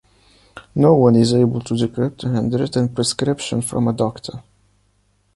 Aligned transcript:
No 0.75 0.95
one 0.95 1.15
is 1.15 1.31
able 1.31 1.61
to 1.61 1.75
decrypt 1.75 2.23
a 2.23 2.29
handwritten 2.33 2.89
prescription 2.89 3.61
from 3.61 3.87
a 3.87 3.93
doctor. 3.93 4.41